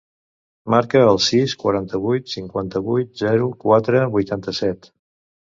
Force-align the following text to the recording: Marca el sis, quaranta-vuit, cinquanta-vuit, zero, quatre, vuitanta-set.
Marca 0.73 1.01
el 1.09 1.19
sis, 1.25 1.53
quaranta-vuit, 1.63 2.31
cinquanta-vuit, 2.37 3.13
zero, 3.23 3.51
quatre, 3.67 4.03
vuitanta-set. 4.17 4.95